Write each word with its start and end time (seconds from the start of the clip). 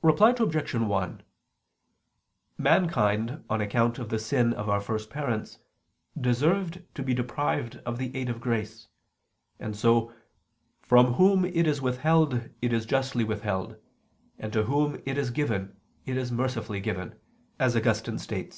Reply 0.00 0.30
Obj. 0.30 0.74
1: 0.74 1.22
Mankind 2.56 3.42
on 3.50 3.60
account 3.60 3.98
of 3.98 4.10
the 4.10 4.18
sin 4.20 4.52
of 4.52 4.68
our 4.68 4.80
first 4.80 5.10
parents 5.10 5.58
deserved 6.16 6.84
to 6.94 7.02
be 7.02 7.12
deprived 7.14 7.80
of 7.84 7.98
the 7.98 8.14
aid 8.16 8.28
of 8.28 8.40
grace: 8.40 8.86
and 9.58 9.74
so 9.76 10.12
"from 10.82 11.14
whom 11.14 11.44
it 11.44 11.66
is 11.66 11.82
withheld 11.82 12.48
it 12.62 12.72
is 12.72 12.86
justly 12.86 13.24
withheld, 13.24 13.74
and 14.38 14.52
to 14.52 14.62
whom 14.66 15.02
it 15.04 15.18
is 15.18 15.30
given, 15.32 15.76
it 16.04 16.16
is 16.16 16.30
mercifully 16.30 16.78
given," 16.78 17.16
as 17.58 17.74
Augustine 17.74 18.20
states 18.20 18.44
(De 18.44 18.44
Perfect. 18.44 18.54